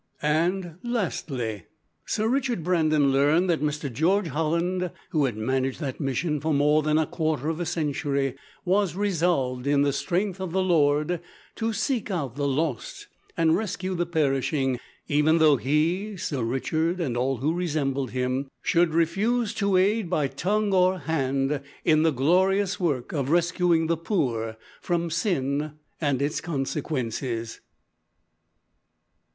[0.23, 1.65] And, lastly,
[2.07, 6.81] Sir Richard Brandon learned that Mr George Holland, who had managed that mission for more
[6.81, 8.35] than quarter of a century,
[8.65, 11.21] was resolved, in the strength of the Lord,
[11.57, 17.15] to seek out the lost and rescue the perishing, even though he, Sir Richard, and
[17.15, 22.79] all who resembled him, should refuse to aid by tongue or hand in the glorious
[22.79, 27.61] work of rescuing the poor from sin and its consequences.